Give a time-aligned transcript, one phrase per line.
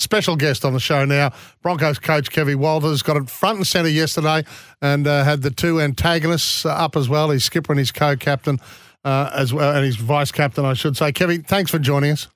[0.00, 3.90] Special guest on the show now, Broncos coach Kevin Walters got it front and centre
[3.90, 4.44] yesterday
[4.80, 7.30] and uh, had the two antagonists uh, up as well.
[7.30, 8.60] His skipper and his co-captain
[9.04, 11.10] uh, as well, and his vice captain, I should say.
[11.10, 12.28] Kevin, thanks for joining us.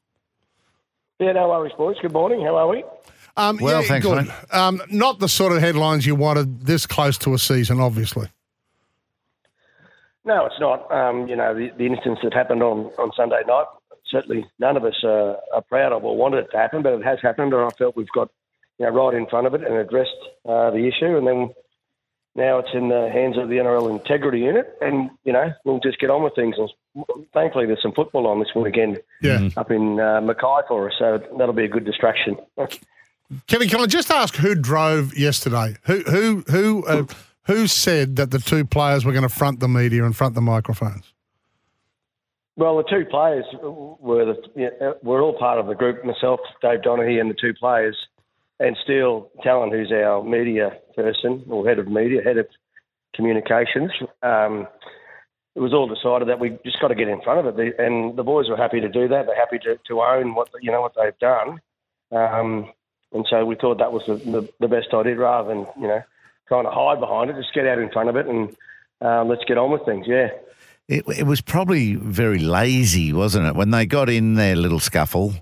[1.20, 1.96] Yeah, no worries, boys.
[2.02, 2.40] Good morning.
[2.44, 2.82] How are we?
[3.36, 4.26] Um, Well, yeah, thanks, good.
[4.26, 4.34] mate.
[4.50, 8.26] Um, not the sort of headlines you wanted this close to a season, obviously.
[10.24, 10.90] No, it's not.
[10.90, 13.66] Um, you know, the, the instance that happened on, on Sunday night,
[14.12, 17.04] certainly none of us uh, are proud of or wanted it to happen, but it
[17.04, 18.28] has happened, and I felt we've got
[18.78, 20.10] you know, right in front of it and addressed
[20.48, 21.16] uh, the issue.
[21.16, 21.50] And then
[22.36, 25.98] now it's in the hands of the NRL Integrity Unit, and, you know, we'll just
[25.98, 26.54] get on with things.
[26.58, 26.70] And
[27.34, 29.48] thankfully, there's some football on this weekend Yeah.
[29.56, 32.36] up in uh, Mackay for us, so that'll be a good distraction.
[33.46, 35.76] Kevin, can I just ask who drove yesterday?
[35.84, 37.04] Who who who uh,
[37.44, 40.42] who said that the two players were going to front the media and front the
[40.42, 41.11] microphones?
[42.56, 46.04] Well, the two players were the, you know, were all part of the group.
[46.04, 47.96] Myself, Dave Donaghy, and the two players,
[48.60, 52.46] and Steele Talon, who's our media person or head of media, head of
[53.14, 53.90] communications.
[54.22, 54.66] Um,
[55.54, 58.16] it was all decided that we just got to get in front of it, and
[58.16, 59.26] the boys were happy to do that.
[59.26, 61.60] They're happy to, to own what you know what they've done,
[62.10, 62.70] um,
[63.12, 66.02] and so we thought that was the, the, the best idea, rather than you know
[66.48, 67.36] trying to hide behind it.
[67.36, 68.54] Just get out in front of it and
[69.00, 70.06] um, let's get on with things.
[70.06, 70.28] Yeah.
[70.88, 73.54] It, it was probably very lazy, wasn't it?
[73.54, 75.34] When they got in their little scuffle,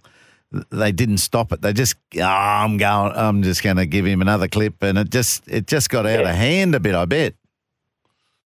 [0.71, 1.63] they didn't stop it.
[1.63, 5.11] They just, oh, I'm going, I'm just going to give him another clip, and it
[5.11, 6.95] just, it just got out of hand a bit.
[6.95, 7.35] I bet.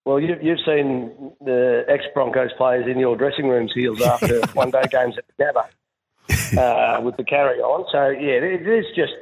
[0.05, 4.71] Well, you, you've seen the ex Broncos players in your dressing rooms heels after one
[4.71, 7.87] day games at the Gabba uh, with the carry on.
[7.91, 9.13] So, yeah, it is just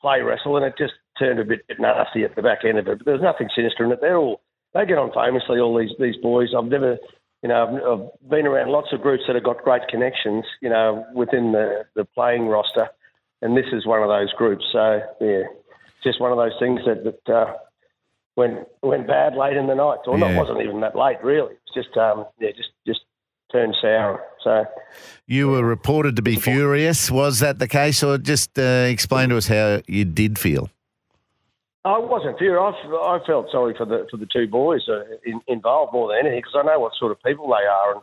[0.00, 2.86] play wrestle, and it just turned a bit, bit nasty at the back end of
[2.86, 2.98] it.
[2.98, 4.00] But there's nothing sinister in it.
[4.00, 4.40] They're all,
[4.74, 6.50] they get on famously, all these, these boys.
[6.56, 6.98] I've never,
[7.42, 10.68] you know, I've, I've been around lots of groups that have got great connections, you
[10.68, 12.88] know, within the, the playing roster,
[13.42, 14.64] and this is one of those groups.
[14.72, 15.42] So, yeah,
[16.04, 17.54] just one of those things that, that uh,
[18.38, 19.98] went went bad late in the night.
[20.06, 21.54] Or not wasn't even that late really.
[21.66, 23.00] It's just um yeah, just just
[23.52, 24.24] turned sour.
[24.42, 24.64] So
[25.26, 27.10] You were reported to be furious.
[27.10, 30.70] Was that the case, or just uh, explain to us how you did feel?
[31.84, 32.58] I wasn't fear.
[32.58, 36.18] I, I felt sorry for the for the two boys uh, in, involved more than
[36.18, 37.92] anything because I know what sort of people they are.
[37.94, 38.02] And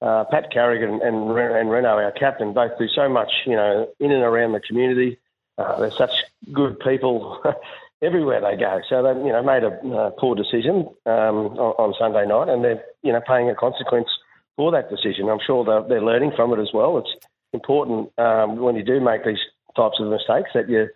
[0.00, 4.12] uh, Pat Carrigan and and Reno, our captain, both do so much, you know, in
[4.12, 5.18] and around the community.
[5.58, 6.12] Uh, they're such
[6.52, 7.42] good people
[8.02, 8.80] everywhere they go.
[8.88, 12.62] So they, you know, made a uh, poor decision um, on, on Sunday night, and
[12.62, 14.08] they're you know paying a consequence
[14.56, 15.28] for that decision.
[15.28, 16.98] I'm sure they're, they're learning from it as well.
[16.98, 19.38] It's important um, when you do make these
[19.76, 20.88] types of mistakes that you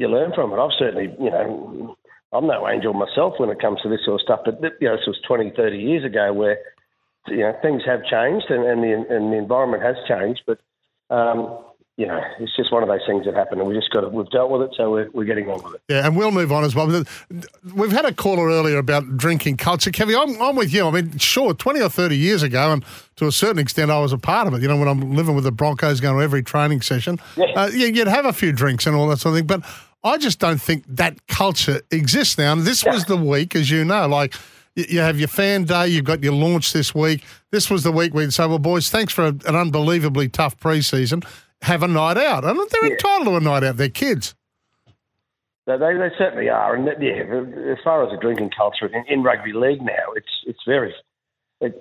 [0.00, 0.56] you learn from it.
[0.56, 1.96] I've certainly, you know,
[2.32, 4.96] I'm no angel myself when it comes to this sort of stuff, but you know,
[4.96, 6.58] this was 20, 30 years ago where
[7.28, 10.58] you know things have changed and, and the and the environment has changed, but
[11.14, 11.58] um,
[11.98, 14.08] you know, it's just one of those things that happen, and we just got to,
[14.08, 15.82] we've dealt with it, so we're, we're getting on with it.
[15.88, 16.86] Yeah, and we'll move on as well.
[17.74, 19.90] We've had a caller earlier about drinking culture.
[19.90, 20.86] Kevin, I'm, I'm with you.
[20.86, 22.84] I mean, sure, 20 or 30 years ago, and
[23.16, 24.62] to a certain extent, I was a part of it.
[24.62, 27.44] You know, when I'm living with the Broncos, going to every training session, Yeah.
[27.56, 29.46] uh, you'd have a few drinks and all that sort of thing.
[29.46, 29.62] But
[30.02, 32.52] I just don't think that culture exists now.
[32.52, 34.34] And this was the week, as you know, like
[34.74, 37.22] you have your fan day, you've got your launch this week.
[37.50, 41.22] This was the week we'd say, well, boys, thanks for an unbelievably tough preseason.
[41.62, 42.44] Have a night out.
[42.44, 43.76] And they're entitled to a night out.
[43.76, 44.34] They're kids.
[45.64, 49.52] They, they certainly are, and yeah, as far as the drinking culture in, in rugby
[49.52, 50.92] league now, it's it's very.
[51.60, 51.80] It,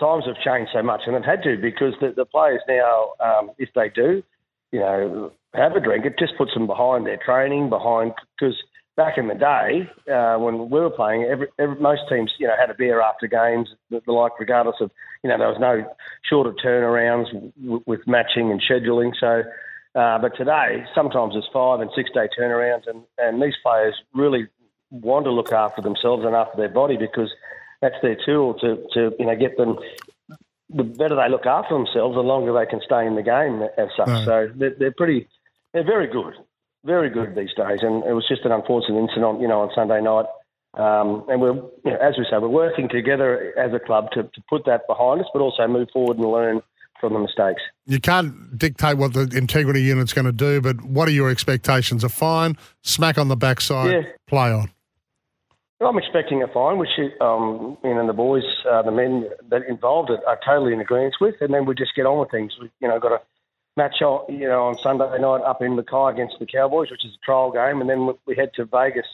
[0.00, 3.52] times have changed so much, and they've had to because the, the players now, um,
[3.58, 4.24] if they do,
[4.72, 8.56] you know, have a drink, it just puts them behind their training, behind because
[8.96, 12.54] back in the day uh, when we were playing, every, every, most teams, you know,
[12.58, 14.90] had a beer after games, the, the like, regardless of,
[15.22, 15.84] you know, there was no
[16.28, 19.42] shorter turnarounds w- with matching and scheduling, so.
[19.94, 24.48] Uh, but today, sometimes it's five and six day turnarounds, and, and these players really
[24.90, 27.30] want to look after themselves and after their body because
[27.82, 29.76] that's their tool to, to you know get them.
[30.70, 33.88] The better they look after themselves, the longer they can stay in the game as
[33.94, 34.08] such.
[34.08, 34.24] Right.
[34.24, 35.28] So they're, they're pretty,
[35.74, 36.32] they're very good,
[36.84, 37.80] very good these days.
[37.82, 40.26] And it was just an unfortunate incident, you know, on Sunday night.
[40.74, 44.22] Um, and we're, you know, as we say, we're working together as a club to,
[44.22, 46.62] to put that behind us, but also move forward and learn
[46.98, 47.60] from the mistakes.
[47.84, 52.04] You can't dictate what the integrity unit's going to do, but what are your expectations?
[52.04, 54.02] A fine, smack on the backside, Yeah.
[54.26, 54.70] play on.
[55.80, 56.90] I'm expecting a fine, which
[57.20, 61.16] um, you know the boys, uh, the men that involved are, are totally in agreement
[61.20, 62.52] with, and then we just get on with things.
[62.60, 63.20] We, you know, got a
[63.76, 67.12] match on, you know, on Sunday night up in Mackay against the Cowboys, which is
[67.14, 69.06] a trial game, and then we- head to Vegas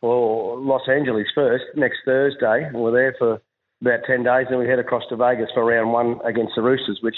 [0.00, 2.70] or Los Angeles first next Thursday.
[2.72, 3.40] We're there for
[3.80, 7.00] about ten days, then we head across to Vegas for round one against the Roosters,
[7.02, 7.16] which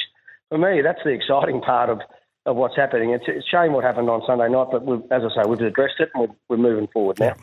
[0.49, 2.01] for me that's the exciting part of.
[2.45, 5.49] Of what's happening, it's, a shame what happened on Sunday night, but as I say,
[5.49, 7.35] we've addressed it and we're, we're moving forward now.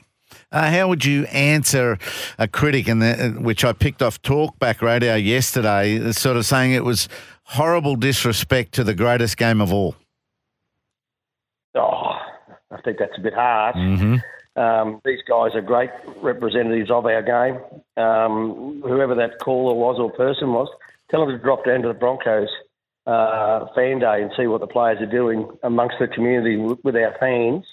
[0.49, 1.97] Uh, how would you answer
[2.39, 7.09] a critic, and which I picked off Talkback Radio yesterday, sort of saying it was
[7.43, 9.95] horrible disrespect to the greatest game of all?
[11.75, 12.15] Oh,
[12.71, 13.75] I think that's a bit harsh.
[13.75, 14.15] Mm-hmm.
[14.55, 15.89] Um, these guys are great
[16.21, 17.59] representatives of our game.
[17.97, 20.67] Um, whoever that caller was or person was,
[21.09, 22.49] tell them to drop down to the Broncos
[23.07, 26.95] uh, fan day and see what the players are doing amongst the community w- with
[26.95, 27.65] our fans.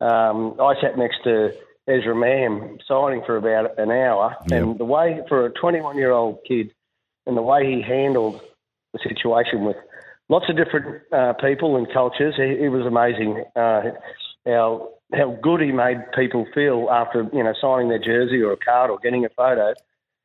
[0.00, 1.54] Um, I sat next to
[1.88, 6.38] Ezra Mam signing for about an hour, and the way for a 21 year old
[6.46, 6.72] kid,
[7.26, 8.40] and the way he handled
[8.92, 9.76] the situation with
[10.28, 13.44] lots of different uh, people and cultures, It, he was amazing.
[13.56, 13.92] Uh,
[14.46, 18.56] how how good he made people feel after you know signing their jersey or a
[18.56, 19.74] card or getting a photo.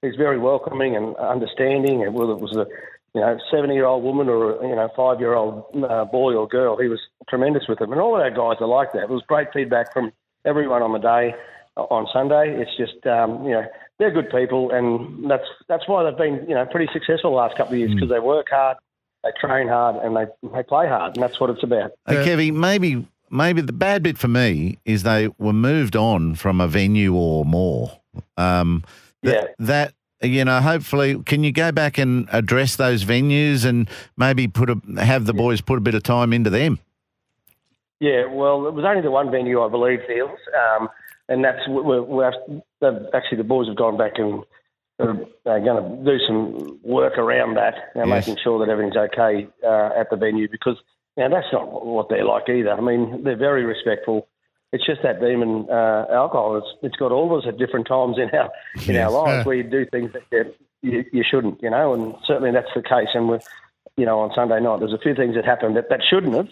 [0.02, 2.66] He's very welcoming and understanding, and whether it was a
[3.14, 6.48] you know seventy year old woman or you know five year old uh, boy or
[6.48, 7.00] girl, he was
[7.30, 7.92] tremendous with them.
[7.92, 9.04] And all of our guys are like that.
[9.04, 10.12] It was great feedback from
[10.46, 11.36] everyone on the day
[11.76, 12.56] on Sunday.
[12.60, 13.66] It's just um, you know
[14.00, 17.58] they're good people, and that's that's why they've been you know pretty successful the last
[17.58, 18.78] couple of years because they work hard,
[19.24, 21.92] they train hard, and they they play hard, and that's what it's about.
[22.08, 26.62] Hey, Kevy, maybe maybe the bad bit for me is they were moved on from
[26.62, 28.00] a venue or more.
[28.38, 28.84] Um,
[29.24, 29.48] th- Yeah.
[29.60, 34.70] That you know, hopefully, can you go back and address those venues and maybe put
[34.70, 36.80] a have the boys put a bit of time into them?
[38.00, 40.88] Yeah, well, it was only the one venue, I believe, Fields, um,
[41.30, 42.32] and that's we're, we're
[43.14, 44.44] actually the boys have gone back and
[45.00, 48.28] are, are going to do some work around that, know, Yes.
[48.28, 50.78] making sure that everything's okay uh, at the venue because
[51.18, 52.72] know, that's not what they're like either.
[52.72, 54.28] I mean, they're very respectful.
[54.72, 56.58] It's just that demon uh, alcohol.
[56.58, 58.50] It's it's got all of us at different times in our
[58.88, 59.06] in Yes.
[59.06, 62.52] our lives where you do things that you, you, you shouldn't, you know, and certainly
[62.52, 63.08] that's the case.
[63.14, 63.40] And we're,
[63.96, 66.50] you know, on Sunday night, there's a few things that happened that, that shouldn't have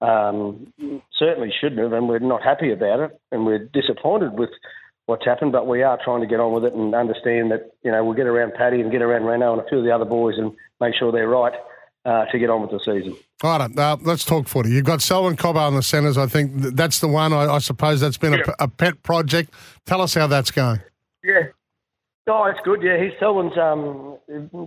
[0.00, 0.72] um,
[1.18, 4.50] certainly shouldn't have, and we're not happy about it, and we're disappointed with
[5.06, 5.52] what's happened.
[5.52, 8.14] But we are trying to get on with it and understand that you know we'll
[8.14, 10.52] get around Paddy and get around Reno and a few of the other boys and
[10.80, 11.54] make sure they're right
[12.04, 13.16] uh, to get on with the season.
[13.42, 14.70] All right, uh, let's talk footy.
[14.70, 16.16] You've got Selwyn Cobbo on the centres.
[16.16, 17.32] I think that's the one.
[17.32, 19.52] I, I suppose that's been a pet project.
[19.86, 20.80] Tell us how that's going.
[21.22, 21.48] Yeah.
[22.28, 22.82] Oh, it's good.
[22.82, 24.18] Yeah, he's Selwyn's um,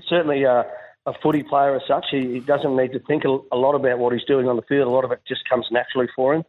[0.10, 0.64] certainly uh,
[1.06, 2.06] a footy player as such.
[2.12, 4.62] He, he doesn't need to think a, a lot about what he's doing on the
[4.64, 4.88] field.
[4.88, 6.44] A lot of it just comes naturally for him.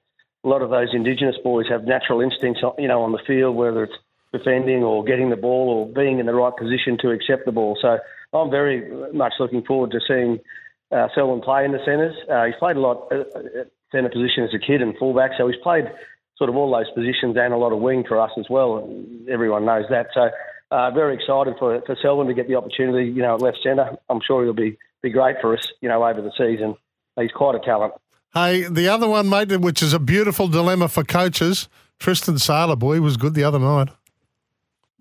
[0.44, 3.84] A lot of those Indigenous boys have natural instincts, you know, on the field, whether
[3.84, 3.94] it's
[4.32, 7.78] defending or getting the ball or being in the right position to accept the ball.
[7.80, 7.98] So
[8.32, 10.40] I'm very much looking forward to seeing
[10.90, 12.16] uh, Selwyn play in the centres.
[12.30, 15.46] Uh, he's played a lot at at centre position as a kid and fullback, so
[15.46, 15.84] he's played
[16.36, 18.88] sort of all those positions and a lot of wing for us as well.
[19.30, 20.08] Everyone knows that.
[20.14, 20.30] So
[20.72, 23.96] uh, very excited for for Selwyn to get the opportunity, you know, at left centre.
[24.08, 26.76] I'm sure he'll be be great for us, you know, over the season.
[27.20, 27.92] He's quite a talent.
[28.32, 32.94] Hey, the other one, mate, which is a beautiful dilemma for coaches, Tristan Sailor, boy,
[32.94, 33.88] he was good the other night.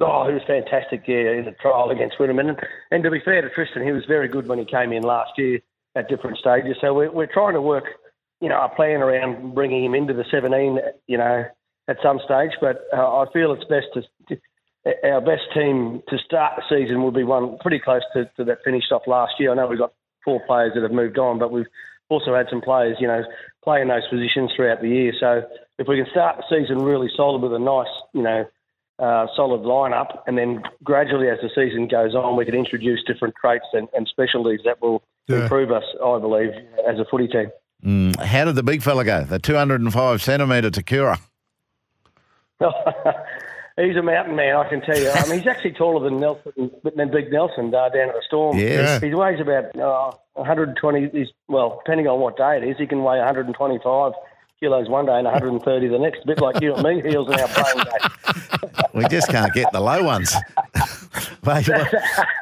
[0.01, 2.49] Oh, he was fantastic, yeah, in the trial against Winterman.
[2.49, 2.59] And,
[2.89, 5.31] and to be fair to Tristan, he was very good when he came in last
[5.37, 5.59] year
[5.95, 6.75] at different stages.
[6.81, 7.85] So we're, we're trying to work,
[8.41, 11.45] you know, a plan around bringing him into the 17, you know,
[11.87, 12.51] at some stage.
[12.59, 14.41] But uh, I feel it's best to, to,
[15.03, 18.59] our best team to start the season will be one pretty close to, to that
[18.63, 19.51] finished off last year.
[19.51, 19.93] I know we've got
[20.25, 21.67] four players that have moved on, but we've
[22.09, 23.23] also had some players, you know,
[23.63, 25.13] play in those positions throughout the year.
[25.19, 25.43] So
[25.77, 28.45] if we can start the season really solid with a nice, you know,
[28.99, 33.33] uh, solid lineup, and then gradually as the season goes on, we can introduce different
[33.39, 35.43] traits and, and specialties that will Yeah.
[35.43, 36.51] improve us, I believe,
[36.87, 37.51] as a footy team.
[37.83, 39.23] Mm, how did the big fella go?
[39.23, 41.17] The 205 centimetre Te Kura.
[43.77, 45.09] he's a mountain man, I can tell you.
[45.09, 48.57] I mean, he's actually taller than Nelson, than Big Nelson uh, down at the Storm.
[48.57, 49.01] Yes.
[49.01, 51.09] He weighs about uh, 120.
[51.17, 54.13] He's, well, depending on what day it is, he can weigh 125
[54.59, 56.23] kilos one day and 130 the next.
[56.23, 58.07] A bit like you and me, heels in our playing day.
[58.93, 60.35] We just can't get the low ones.
[61.45, 61.93] Mate, what,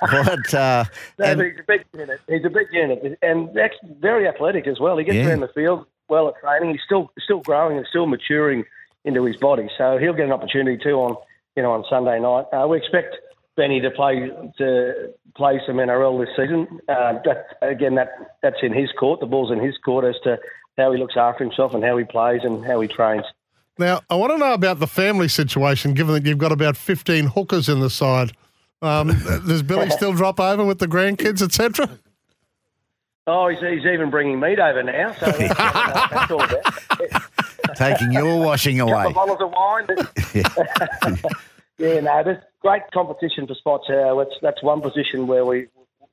[0.01, 0.83] what uh,
[1.19, 2.19] No, and- he's a big unit.
[2.27, 4.97] He's a big unit, and that's very athletic as well.
[4.97, 5.29] He gets Yeah.
[5.29, 6.71] around the field well at training.
[6.71, 8.63] He's still still growing and still maturing
[9.05, 9.69] into his body.
[9.77, 11.15] So he'll get an opportunity too on
[11.55, 12.45] you know on Sunday night.
[12.53, 13.15] Uh, we expect
[13.55, 16.79] Benny to play to play some NRL this season.
[16.87, 19.19] Uh, that, again, that that's in his court.
[19.19, 20.37] The ball's in his court as to
[20.77, 23.25] how he looks after himself and how he plays and how he trains.
[23.77, 27.27] Now, I want to know about the family situation, given that you've got about 15
[27.27, 28.33] hookers in the side.
[28.81, 29.07] Um,
[29.47, 31.89] does Billy still drop over with the grandkids, etc.?
[33.27, 35.13] Oh, he's, he's even bringing meat over now.
[35.13, 37.21] So that's, all there.
[37.75, 39.11] Taking your washing away.
[39.13, 39.87] bottles of wine.
[41.77, 43.85] yeah, no, there's great competition for spots.
[43.89, 45.67] Uh, that's that's one position where we,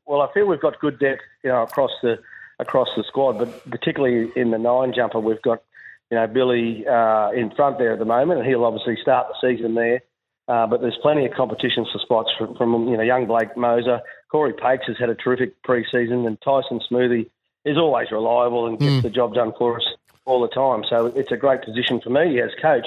[0.07, 2.19] well, I feel we've got good depth, you know, across the
[2.59, 5.63] across the squad, but particularly in the nine jumper, we've got,
[6.11, 9.49] you know, Billy uh, in front there at the moment, and he'll obviously start the
[9.49, 10.03] season there.
[10.49, 14.01] Uh, but there's plenty of competitions for spots from, from you know young Blake Mozer.
[14.31, 17.29] Cory Paix has had a terrific pre-season, and Tyson Smoothy
[17.65, 19.87] is always reliable and gets the job done for us
[20.27, 20.85] all the time.
[20.89, 22.87] So it's a great position for me as coach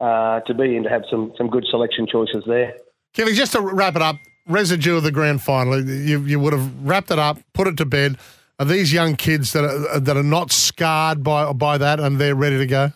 [0.00, 2.74] uh, to be in to have some some good selection choices there.
[3.12, 5.84] Kelly, just to wrap it up, residue of the grand final.
[5.84, 8.16] You, you would have wrapped it up, put it to bed.
[8.58, 12.34] Are these young kids that are, that are not scarred by by that and they're
[12.34, 12.92] ready to go?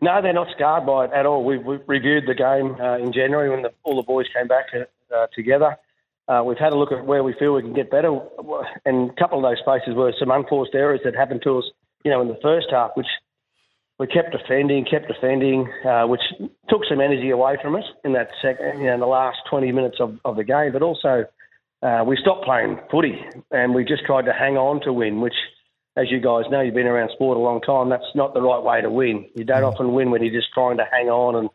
[0.00, 1.44] No, they're not scarred by it at all.
[1.44, 4.66] We've, we've reviewed the game uh, in January when the, all the boys came back
[4.74, 5.76] uh, together.
[6.28, 8.18] Uh, we've had a look at where we feel we can get better,
[8.84, 11.64] and a couple of those spaces were some unforced errors that happened to us,
[12.06, 13.08] you know, in the first half, which
[13.98, 16.20] we kept defending, kept defending, uh, which
[16.68, 19.72] took some energy away from us in that second, you know, in the last 20
[19.72, 20.70] minutes of, of the game.
[20.72, 21.24] But also,
[21.82, 23.18] uh, we stopped playing footy
[23.50, 25.34] and we just tried to hang on to win, which,
[25.96, 27.88] as you guys know, you've been around sport a long time.
[27.88, 29.26] That's not the right way to win.
[29.34, 31.48] You don't often win when you're just trying to hang on and,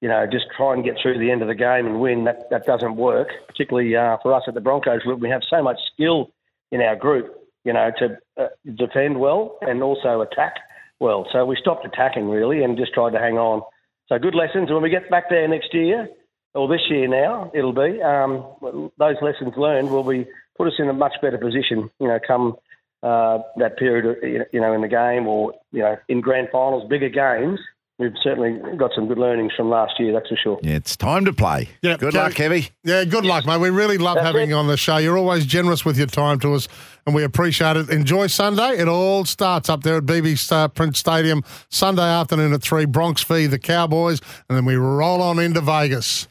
[0.00, 2.22] you know, just try and get through the end of the game and win.
[2.24, 5.00] That that doesn't work, particularly uh, for us at the Broncos.
[5.04, 6.30] We- We have so much skill
[6.70, 7.34] in our group,
[7.68, 10.54] you know, to uh, defend well and also attack
[11.00, 11.26] well.
[11.30, 13.60] So we stopped attacking really and just tried to hang on.
[14.08, 14.70] So good lessons.
[14.70, 16.08] When we get back there next year,
[16.54, 20.88] or this year now, it'll be um, those lessons learned will be put us in
[20.88, 21.90] a much better position.
[22.00, 22.56] You know, come
[23.02, 27.10] uh, that period, you know, in the game or you know, in grand finals, bigger
[27.10, 27.60] games.
[27.98, 30.12] We've certainly got some good learnings from last year.
[30.12, 30.60] That's for sure.
[30.62, 31.68] Yeah, it's time to play.
[31.82, 32.70] Yeah, Good Kelly- luck, Kevy.
[32.84, 33.58] Yeah, good luck, mate.
[33.58, 34.48] We really love That's having it.
[34.50, 34.98] you on the show.
[34.98, 36.68] You're always generous with your time to us,
[37.06, 37.90] and we appreciate it.
[37.90, 38.78] Enjoy Sunday.
[38.78, 42.84] It all starts up there at BB Star uh, Print Stadium Sunday afternoon at three.
[42.84, 46.28] Bronx v the Cowboys, and then we roll on into Vegas.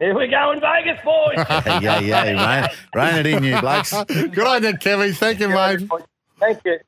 [0.00, 1.34] Here we go in Vegas, boys.
[1.80, 3.92] yeah, yeah, rain, rain it in, you blokes.
[4.08, 5.14] Good on you, Kevy.
[5.14, 5.88] Thank you, mate.
[6.40, 6.78] Thank you.